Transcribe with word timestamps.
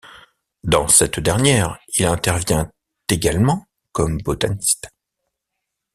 Dans 0.63 0.87
cette 0.87 1.19
dernière, 1.19 1.77
il 1.93 2.05
intervient 2.07 2.71
également 3.07 3.67
comme 3.91 4.17
botaniste. 4.19 4.89